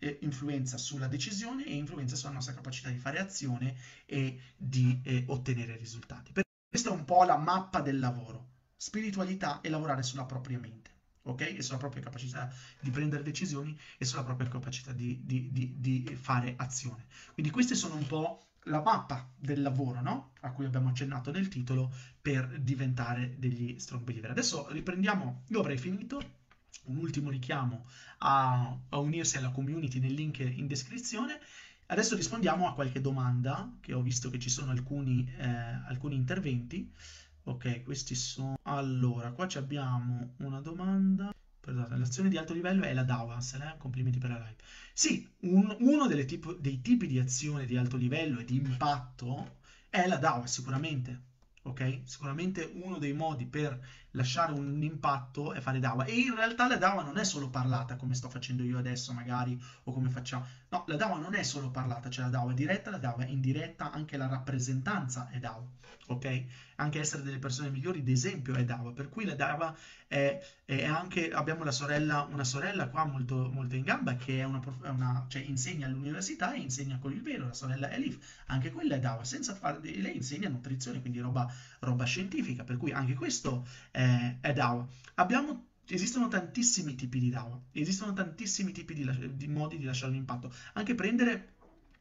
[0.00, 5.24] eh, influenza sulla decisione e influenza sulla nostra capacità di fare azione e di eh,
[5.28, 6.32] ottenere risultati.
[6.70, 10.90] Questa è un po' la mappa del lavoro, spiritualità e lavorare sulla propria mente,
[11.22, 11.40] ok?
[11.40, 16.14] E sulla propria capacità di prendere decisioni e sulla propria capacità di, di, di, di
[16.14, 17.06] fare azione.
[17.34, 20.30] Quindi queste sono un po' la mappa del lavoro, no?
[20.42, 24.30] A cui abbiamo accennato nel titolo per diventare degli strong believer.
[24.30, 26.22] Adesso riprendiamo, io avrei finito,
[26.84, 27.84] un ultimo richiamo
[28.18, 31.40] a, a unirsi alla community nel link in descrizione
[31.90, 36.88] Adesso rispondiamo a qualche domanda, che ho visto che ci sono alcuni, eh, alcuni interventi.
[37.42, 38.56] Ok, questi sono...
[38.62, 41.34] Allora, qua abbiamo una domanda.
[41.58, 43.74] Perdonate, l'azione di alto livello è la DAWAS, eh?
[43.76, 44.56] complimenti per la live.
[44.92, 49.56] Sì, un, uno tipo, dei tipi di azione di alto livello e di impatto
[49.88, 51.22] è la DAWAS, sicuramente.
[51.62, 52.02] Ok?
[52.04, 53.78] Sicuramente uno dei modi per
[54.12, 56.04] lasciare un impatto è fare dawa.
[56.04, 59.60] E in realtà la dawa non è solo parlata, come sto facendo io adesso magari,
[59.84, 60.46] o come facciamo.
[60.70, 64.16] No, la dawa non è solo parlata, c'è la dawa diretta, la dawa indiretta, anche
[64.16, 65.66] la rappresentanza è dawa,
[66.06, 66.44] ok?
[66.76, 71.30] Anche essere delle persone migliori d'esempio è dawa, per cui la dawa è, è anche,
[71.30, 75.26] abbiamo la sorella, una sorella qua molto, molto in gamba che è una, è una,
[75.28, 79.24] cioè insegna all'università e insegna con il velo, la sorella Elif, anche quella è dawa,
[79.24, 83.99] senza fare, lei insegna nutrizione, quindi roba, roba scientifica, per cui anche questo è,
[84.40, 84.86] è dawa.
[85.14, 90.18] Abbiamo Esistono tantissimi tipi di dawa, esistono tantissimi tipi di, di modi di lasciare un
[90.18, 90.52] impatto.
[90.74, 91.54] Anche prendere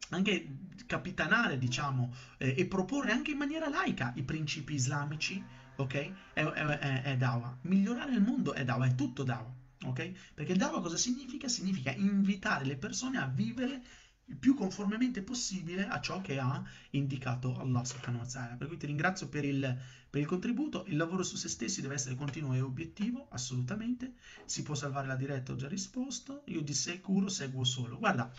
[0.10, 5.44] anche capitanare, diciamo, eh, e proporre anche in maniera laica i principi islamici,
[5.76, 6.12] ok?
[6.34, 7.58] È, è, è, dawa.
[7.62, 9.52] Migliorare il mondo è dawa, è tutto dawa,
[9.86, 10.12] ok?
[10.36, 11.48] Perché dawa cosa significa?
[11.48, 13.82] Significa invitare le persone a vivere
[14.30, 18.56] il più conformemente possibile a ciò che ha indicato Allah subhanahu wa ta'ala.
[18.56, 19.78] Per cui ti ringrazio per il,
[20.10, 20.86] per il, contributo.
[20.88, 24.14] Il lavoro su se stessi deve essere continuo e obiettivo, assolutamente.
[24.46, 26.44] Si può salvare la diretta, ho già risposto.
[26.46, 27.98] Io di sicuro seguo solo.
[27.98, 28.32] Guarda,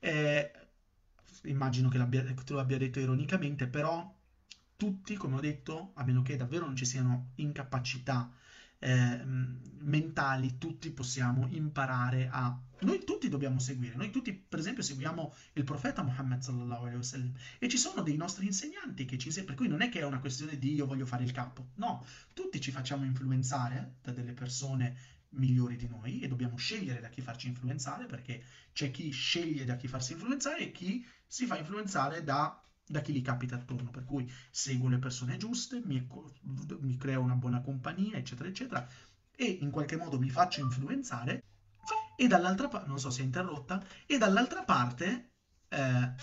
[0.00, 0.50] eh,
[1.44, 4.12] immagino che, te lo abbia detto ironicamente, però
[4.76, 8.30] tutti, come ho detto, a meno che davvero non ci siano incapacità
[8.78, 9.22] eh,
[9.78, 12.58] mentali, tutti possiamo imparare a...
[12.80, 12.95] Noi
[13.26, 17.32] tutti dobbiamo seguire, noi tutti per esempio seguiamo il profeta Muhammad sallallahu alaihi wasallam.
[17.58, 20.04] E ci sono dei nostri insegnanti che ci insegnano, per cui non è che è
[20.04, 24.32] una questione di io voglio fare il capo, no, tutti ci facciamo influenzare da delle
[24.32, 29.64] persone migliori di noi e dobbiamo scegliere da chi farci influenzare perché c'è chi sceglie
[29.64, 33.90] da chi farsi influenzare e chi si fa influenzare da da chi gli capita attorno,
[33.90, 36.06] per cui seguo le persone giuste, mi,
[36.78, 38.88] mi creo una buona compagnia, eccetera, eccetera,
[39.34, 41.42] e in qualche modo mi faccio influenzare,
[42.16, 45.30] e dall'altra parte, non so se è interrotta, e dall'altra parte
[45.68, 46.14] eh,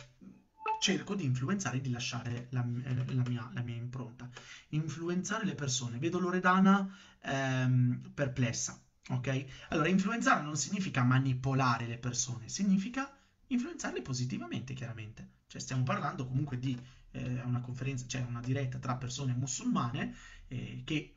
[0.83, 4.29] cerco di influenzare, di lasciare la, eh, la, mia, la, mia, impronta.
[4.69, 5.97] Influenzare le persone.
[5.97, 8.77] Vedo Loredana ehm, perplessa,
[9.09, 9.45] ok?
[9.69, 13.09] Allora, influenzare non significa manipolare le persone, significa
[13.47, 15.29] influenzarle positivamente, chiaramente.
[15.47, 16.77] Cioè stiamo parlando comunque di
[17.11, 20.15] eh, una conferenza, cioè una diretta tra persone musulmane
[20.47, 21.12] eh, che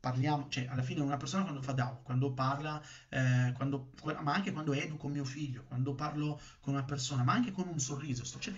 [0.00, 3.90] parliamo, cioè alla fine una persona quando fa DAO, quando parla, eh, quando,
[4.22, 7.78] ma anche quando educo mio figlio, quando parlo con una persona, ma anche con un
[7.78, 8.54] sorriso, sto, cioè,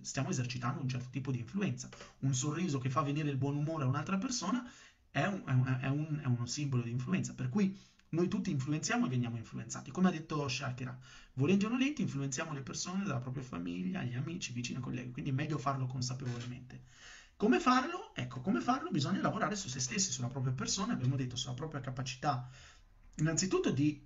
[0.00, 1.88] stiamo esercitando un certo tipo di influenza.
[2.20, 4.68] Un sorriso che fa venire il buon umore a un'altra persona
[5.10, 8.50] è, un, è, un, è, un, è uno simbolo di influenza, per cui noi tutti
[8.50, 9.90] influenziamo e veniamo influenzati.
[9.90, 10.98] Come ha detto Shakira,
[11.34, 15.34] volenti o nolenti influenziamo le persone dalla propria famiglia, gli amici, vicini, colleghi, quindi è
[15.34, 16.84] meglio farlo consapevolmente.
[17.36, 18.14] Come farlo?
[18.14, 18.90] Ecco, come farlo?
[18.90, 22.48] Bisogna lavorare su se stessi, sulla propria persona, abbiamo detto, sulla propria capacità,
[23.16, 24.02] innanzitutto di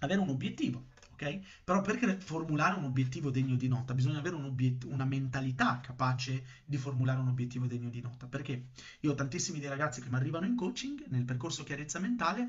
[0.00, 1.38] avere un obiettivo, ok?
[1.62, 4.52] Però per formulare un obiettivo degno di nota bisogna avere un
[4.86, 8.26] una mentalità capace di formulare un obiettivo degno di nota.
[8.26, 12.48] Perché io ho tantissimi dei ragazzi che mi arrivano in coaching, nel percorso chiarezza mentale,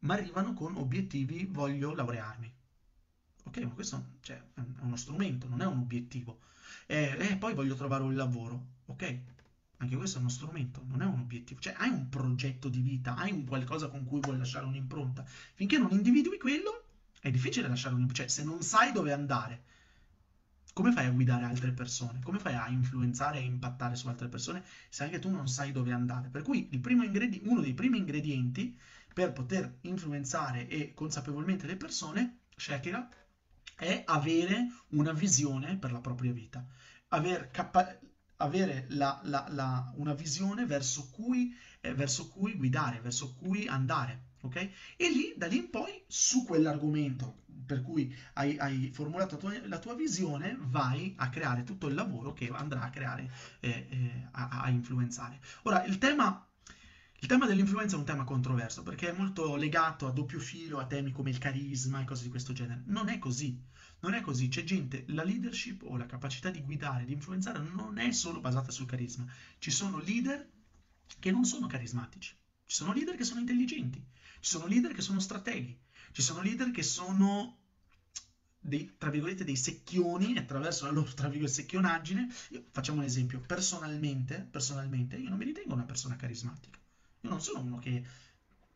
[0.00, 2.52] ma arrivano con obiettivi voglio laurearmi.
[3.44, 6.40] Ok, ma questo cioè, è uno strumento, non è un obiettivo.
[6.86, 8.80] E eh, poi voglio trovare un lavoro.
[8.86, 9.20] Ok,
[9.82, 11.60] anche questo è uno strumento, non è un obiettivo.
[11.60, 15.24] Cioè, hai un progetto di vita, hai un qualcosa con cui vuoi lasciare un'impronta.
[15.54, 16.84] Finché non individui quello,
[17.20, 18.22] è difficile lasciare un'impronta.
[18.22, 19.64] Cioè, se non sai dove andare,
[20.72, 22.20] come fai a guidare altre persone?
[22.22, 25.92] Come fai a influenzare e impattare su altre persone se anche tu non sai dove
[25.92, 26.28] andare?
[26.28, 28.76] Per cui ingredi- uno dei primi ingredienti
[29.12, 33.06] per poter influenzare e consapevolmente le persone, Shakira,
[33.76, 36.64] è avere una visione per la propria vita,
[37.08, 37.98] Aver capa-
[38.42, 44.30] avere la, la, la, una visione verso cui, eh, verso cui guidare, verso cui andare.
[44.42, 44.56] ok?
[44.96, 49.68] E lì, da lì in poi, su quell'argomento per cui hai, hai formulato la tua,
[49.68, 54.28] la tua, visione, vai a creare tutto il lavoro che andrà a creare, eh, eh,
[54.32, 55.40] a, a influenzare.
[55.62, 56.46] Ora, il tema
[57.22, 60.86] il tema dell'influenza è un tema controverso perché è molto legato a doppio filo a
[60.86, 62.82] temi come il carisma e cose di questo genere.
[62.86, 63.64] Non è così.
[64.02, 64.48] Non è così.
[64.48, 68.70] C'è gente, la leadership o la capacità di guidare, di influenzare non è solo basata
[68.70, 69.26] sul carisma.
[69.58, 70.48] Ci sono leader
[71.18, 72.34] che non sono carismatici.
[72.64, 74.04] Ci sono leader che sono intelligenti.
[74.40, 75.78] Ci sono leader che sono strateghi.
[76.12, 77.58] Ci sono leader che sono
[78.58, 82.28] dei, tra virgolette, dei secchioni attraverso la loro, tra virgolette, secchionaggine.
[82.50, 83.40] Io, facciamo un esempio.
[83.40, 86.78] Personalmente, personalmente, io non mi ritengo una persona carismatica
[87.22, 88.04] io non sono uno che,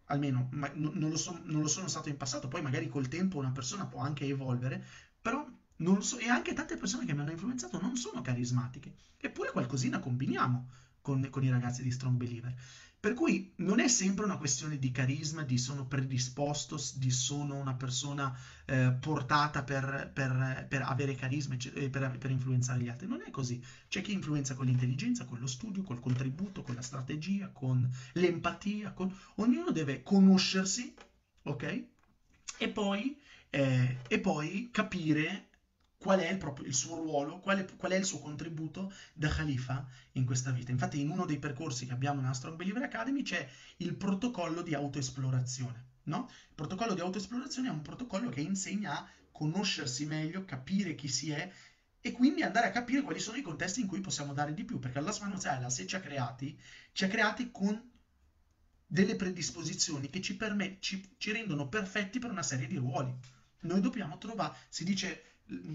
[0.07, 3.39] almeno ma, non, lo so, non, lo sono stato in passato, poi magari col tempo
[3.39, 4.85] una persona può anche evolvere,
[5.27, 5.45] però
[5.79, 9.51] non lo so, e anche tante persone che mi hanno influenzato non sono carismatiche, eppure
[9.51, 10.69] qualcosina combiniamo
[11.01, 12.55] con, con i ragazzi di Strong Believer.
[13.01, 17.75] Per cui non è sempre una questione di carisma, di sono predisposto, di sono una
[17.75, 18.33] persona
[18.67, 23.09] eh, portata per, per, per, avere carisma e per, per, influenzare gli altri.
[23.09, 23.61] Non è così.
[23.89, 28.93] C'è chi influenza con l'intelligenza, con lo studio, col contributo, con la strategia, con l'empatia.
[28.93, 29.13] Con...
[29.37, 30.95] Ognuno deve conoscersi,
[31.43, 31.85] ok?
[32.59, 35.49] E poi, eh, e poi capire
[35.99, 39.29] qual è il, proprio, il suo ruolo, qual è, qual è, il suo contributo da
[39.29, 40.71] Khalifa in questa vita.
[40.71, 44.75] Infatti in uno dei percorsi che abbiamo nella Strong Believer Academy c'è il protocollo di
[44.75, 45.95] autoesplorazione.
[46.05, 46.29] No?
[46.49, 51.31] Il protocollo di autoesplorazione è un protocollo che insegna a conoscersi meglio, capire chi si
[51.31, 51.51] è
[52.01, 54.79] e quindi andare a capire quali sono i contesti in cui possiamo dare di più,
[54.79, 56.57] perché Allah subhanahu se ci ha creati,
[56.93, 57.91] ci ha creati con
[58.87, 63.13] delle predisposizioni che ci, permet- ci, ci rendono perfetti per una serie di ruoli.
[63.61, 65.23] Noi dobbiamo trovare, si dice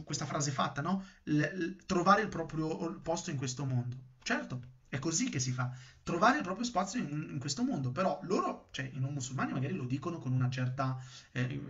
[0.03, 1.05] questa frase fatta, no?
[1.23, 3.97] L- trovare il proprio posto in questo mondo.
[4.21, 5.71] Certo, è così che si fa,
[6.03, 9.73] trovare il proprio spazio in, in questo mondo, però loro, cioè i non musulmani magari
[9.73, 10.97] lo dicono con una certa...
[11.31, 11.61] Eh,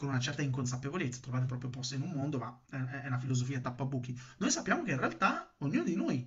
[0.00, 3.60] con una certa inconsapevolezza, trovare il proprio posto in un mondo, ma è una filosofia
[3.60, 4.18] tappabuchi.
[4.38, 6.26] Noi sappiamo che in realtà ognuno di noi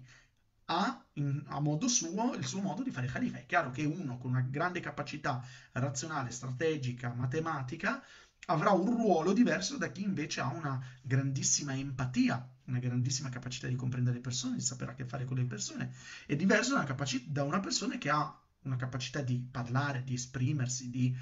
[0.66, 3.40] ha in, a modo suo il suo modo di fare khalifa.
[3.40, 8.04] È chiaro che uno con una grande capacità razionale, strategica, matematica,
[8.48, 13.76] avrà un ruolo diverso da chi invece ha una grandissima empatia, una grandissima capacità di
[13.76, 15.94] comprendere le persone, di sapere a che fare con le persone,
[16.26, 20.14] è diverso da una, capaci- da una persona che ha una capacità di parlare, di
[20.14, 21.16] esprimersi, di,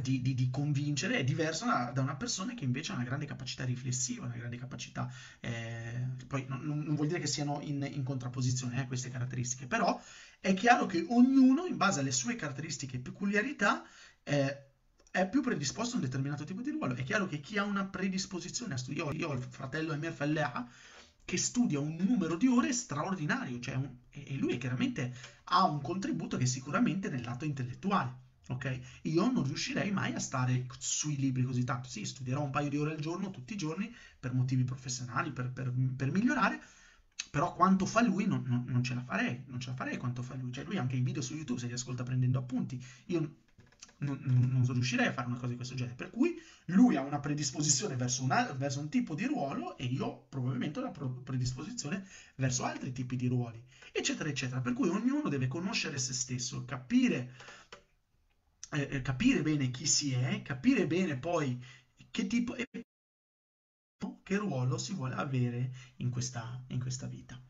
[0.00, 3.26] di, di, di convincere, è diverso da, da, una persona che invece ha una grande
[3.26, 5.12] capacità riflessiva, una grande capacità...
[5.40, 10.00] Eh, poi non, non, vuol dire che siano in, in contrapposizione eh, queste caratteristiche, però
[10.40, 13.84] è chiaro che ognuno, in base alle sue caratteristiche e peculiarità,
[14.22, 14.69] eh,
[15.10, 16.94] è più predisposto a un determinato tipo di ruolo.
[16.94, 20.68] È chiaro che chi ha una predisposizione a studiare, io ho il fratello Felleha,
[21.24, 26.36] che studia un numero di ore straordinario, cioè un, e lui chiaramente ha un contributo
[26.36, 28.28] che sicuramente nel lato intellettuale.
[28.48, 28.80] Ok?
[29.02, 31.88] Io non riuscirei mai a stare sui libri così tanto.
[31.88, 35.52] Sì, studierò un paio di ore al giorno, tutti i giorni, per motivi professionali, per,
[35.52, 36.60] per, per migliorare,
[37.30, 40.22] però quanto fa lui non, non, non, ce la farei, non ce la farei quanto
[40.22, 40.52] fa lui.
[40.52, 42.82] Cioè lui anche i video su YouTube se li ascolta prendendo appunti.
[43.06, 43.36] Io
[44.00, 45.96] non, non, riuscirei a fare una cosa di questo genere.
[45.96, 50.26] Per cui lui ha una predisposizione verso, una, verso un tipo di ruolo e io
[50.28, 54.60] probabilmente ho una predisposizione verso altri tipi di ruoli, eccetera, eccetera.
[54.60, 57.34] Per cui ognuno deve conoscere se stesso, capire,
[58.72, 61.62] eh, eh capire bene chi si è, capire bene poi
[62.10, 62.54] che tipo
[64.22, 67.40] che ruolo si vuole avere in questa, in questa vita.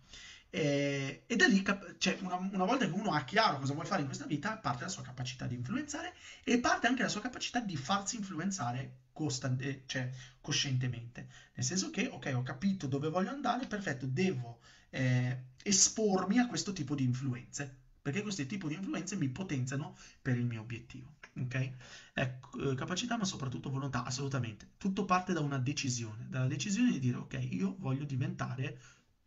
[0.51, 1.63] E, e da lì,
[1.99, 4.83] cioè, una, una, volta che uno ha chiaro cosa vuole fare in questa vita, parte
[4.83, 9.59] la sua capacità di influenzare e parte anche la sua capacità di farsi influenzare costan-
[9.61, 10.11] eh, cioè,
[10.41, 11.29] coscientemente.
[11.55, 14.59] Nel senso che, ok, ho capito dove voglio andare, perfetto, devo
[14.91, 20.37] eh, espormi a questo tipo di influenze, perché questi tipi di influenze mi potenziano per
[20.37, 21.15] il mio obiettivo.
[21.39, 21.71] Ok?
[22.13, 24.71] Ecco, eh, capacità, ma soprattutto volontà, assolutamente.
[24.79, 28.81] Tutto parte da una decisione, dalla decisione di dire, ok, io voglio diventare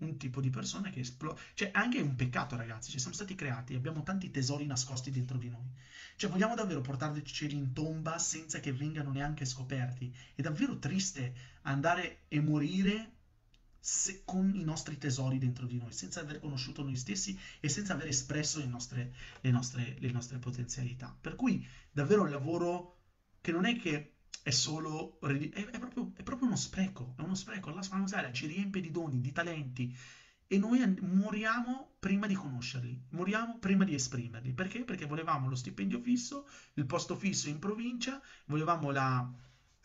[0.04, 1.40] un tipo di persona che esplode.
[1.54, 2.92] Cioè, anche un peccato, ragazzi.
[2.92, 5.70] Ci siamo stati creati, abbiamo tanti tesori nascosti dentro di noi.
[6.16, 10.14] Cioè, vogliamo davvero portarceli in tomba senza che vengano neanche scoperti.
[10.36, 13.12] È davvero triste andare e morire
[13.80, 17.94] se, con i nostri tesori dentro di noi, senza aver conosciuto noi stessi e senza
[17.94, 21.16] aver espresso le nostre, le nostre, le nostre potenzialità.
[21.20, 23.00] Per cui, davvero un lavoro
[23.42, 27.36] che non è che è solo è, è, proprio, è, proprio, uno spreco, è uno
[27.36, 27.70] spreco.
[27.70, 29.96] Allah subhanahu ci riempie di doni, di talenti
[30.48, 34.54] e noi moriamo prima di conoscerli, moriamo prima di esprimerli.
[34.54, 34.84] Perché?
[34.84, 39.32] Perché volevamo lo stipendio fisso, il posto fisso in provincia, volevamo la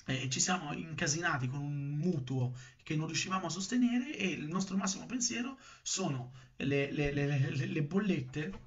[0.06, 4.76] eh, ci siamo incasinati con un mutuo che non riuscivamo a sostenere e il nostro
[4.76, 8.66] massimo pensiero sono le, le, le, le bollette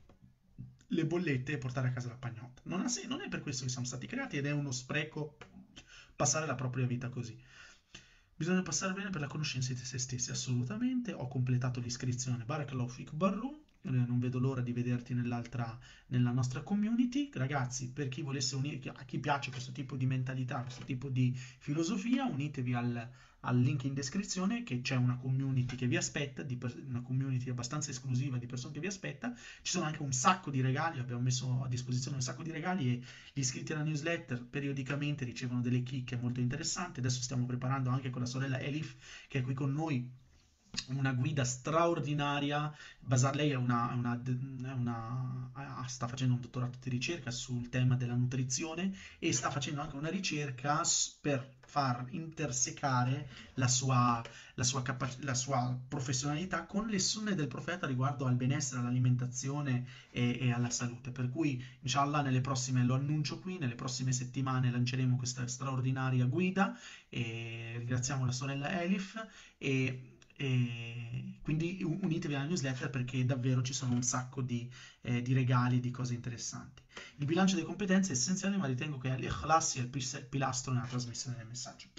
[0.91, 2.61] le bollette e portare a casa la pagnotta.
[2.65, 5.37] Non, ha, non è per questo che siamo stati creati ed è uno spreco
[6.21, 7.35] passare la propria vita così.
[8.35, 11.13] Bisogna passare bene per la conoscenza di se stessi, assolutamente.
[11.13, 13.59] Ho completato l'iscrizione Barakallahu Fik Barroom.
[13.83, 17.29] Eh, non vedo l'ora di vederti nella nostra community.
[17.33, 21.33] Ragazzi, per chi volesse unire, a chi piace questo tipo di mentalità, questo tipo di
[21.35, 26.45] filosofia, unitevi al, al link in descrizione che c'è una community che vi aspetta,
[26.87, 29.33] una community abbastanza esclusiva di persone che vi aspetta.
[29.33, 32.93] Ci sono anche un sacco di regali, abbiamo messo a disposizione un sacco di regali
[32.93, 33.01] e
[33.33, 36.99] gli iscritti alla newsletter periodicamente ricevono delle chicche molto interessanti.
[36.99, 38.95] Adesso stiamo preparando anche con la sorella Elif
[39.27, 40.19] che è qui con noi
[40.87, 42.73] una guida straordinaria.
[42.99, 44.21] Basa- lei è una, una-
[44.75, 49.81] una- ah, sta facendo un dottorato di ricerca sul tema della nutrizione e sta facendo
[49.81, 50.81] anche una ricerca
[51.19, 54.21] per far intersecare la sua,
[54.55, 59.85] la sua, capac- la sua professionalità con le sunne del profeta riguardo al benessere, all'alimentazione
[60.11, 61.11] e, e alla salute.
[61.11, 66.77] Per cui, inshallah, nelle prossime, lo annuncio qui, nelle prossime settimane lanceremo questa straordinaria guida
[67.09, 69.25] e ringraziamo la sorella Elif
[69.57, 70.10] e
[70.41, 74.67] e quindi unitevi alla newsletter perché davvero ci sono un sacco di,
[75.01, 76.81] eh, di regali, di cose interessanti.
[77.17, 81.37] Il bilancio delle competenze è essenziale, ma ritengo che l'ikhlas sia il pilastro nella trasmissione
[81.37, 81.89] del messaggio.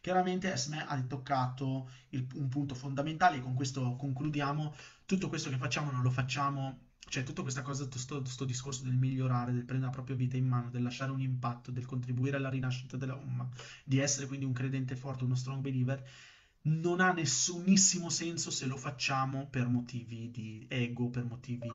[0.00, 4.74] chiaramente Esme ha toccato il, un punto fondamentale e con questo concludiamo.
[5.06, 9.52] Tutto questo che facciamo non lo facciamo cioè tutta questa cosa, questo discorso del migliorare,
[9.52, 12.96] del prendere la propria vita in mano, del lasciare un impatto, del contribuire alla rinascita
[12.96, 13.48] della Umma,
[13.82, 16.00] di essere quindi un credente forte, uno strong believer,
[16.62, 21.72] non ha nessunissimo senso se lo facciamo per motivi di ego, per motivi,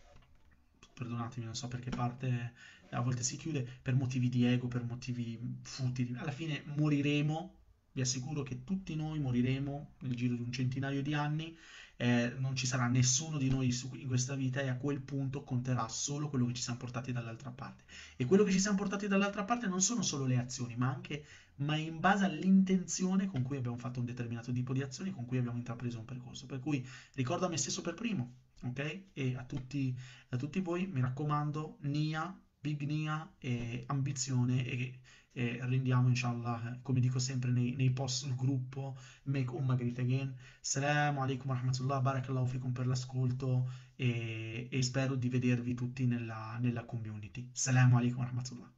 [0.93, 2.53] perdonatemi, non so perché parte
[2.91, 6.15] a volte si chiude, per motivi di ego, per motivi futili.
[6.17, 7.53] Alla fine moriremo,
[7.95, 11.57] vi assicuro che tutti noi moriremo nel giro di un centinaio di anni,
[11.95, 15.87] eh, non ci sarà nessuno di noi in questa vita e a quel punto conterà
[15.87, 17.85] solo quello che ci siamo portati dall'altra parte.
[18.17, 21.25] E quello che ci siamo portati dall'altra parte non sono solo le azioni, ma anche
[21.59, 25.37] ma in base all'intenzione con cui abbiamo fatto un determinato tipo di azioni, con cui
[25.37, 26.45] abbiamo intrapreso un percorso.
[26.47, 29.03] Per cui ricordo a me stesso per primo, ok?
[29.13, 29.97] E a tutti,
[30.31, 34.99] a tutti voi mi raccomando, Nia, Big Nia e ambizione e,
[35.37, 40.33] e rendiamo inshallah, come dico sempre nei, nei post sul gruppo, Make Umma Great Again.
[40.61, 46.57] Assalamu alaikum wa rahmatullah, barakallahu fikum per l'ascolto e, e spero di vedervi tutti nella,
[46.61, 47.49] nella community.
[47.51, 48.74] Assalamu alaikum wa rahmatullah.